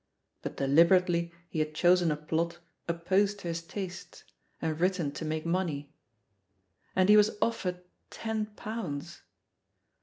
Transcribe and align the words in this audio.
But 0.41 0.57
deliberately 0.57 1.31
he 1.47 1.59
had 1.59 1.75
chosen 1.75 2.09
a 2.11 2.15
plot 2.17 2.57
opposed 2.87 3.37
to 3.37 3.49
his 3.49 3.61
tastes 3.61 4.23
and 4.59 4.79
written 4.79 5.11
to 5.11 5.23
make 5.23 5.45
money. 5.45 5.93
And 6.95 7.07
he 7.07 7.15
was 7.15 7.37
offered 7.39 7.83
ten 8.09 8.47
pounds! 8.47 9.21